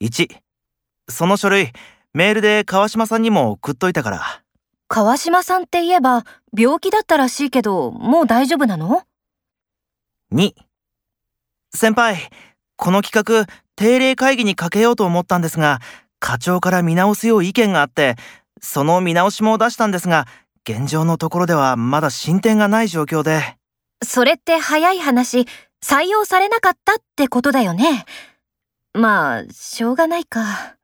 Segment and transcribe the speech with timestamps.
[0.00, 0.28] 1、
[1.10, 1.72] その書類、
[2.14, 4.42] メールで川島さんにも送っといたから。
[4.88, 6.24] 川島さんって言えば、
[6.56, 9.02] 病気だったらしいけど、もう大丈夫なの
[10.32, 10.54] ？2、
[11.74, 12.30] 先輩、
[12.76, 15.80] この企画、定例会議にかけようと思ったんですが、
[16.18, 18.16] 課長から見直すよう意見があって、
[18.62, 20.26] その見直しも出したんですが、
[20.66, 23.58] 現状のところではまだ進展がない状況で。
[24.02, 25.46] それって早い話、
[25.84, 28.06] 採用されなかったってことだよね。
[28.94, 30.79] まあ、しょうがないか。